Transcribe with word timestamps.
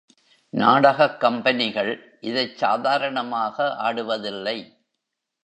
நாடகக் 0.53 1.19
கம்பெனிகள் 1.19 1.91
இதைச் 2.21 2.57
சாதாரணமாக 2.57 3.75
ஆடுவதில்லை. 3.83 4.57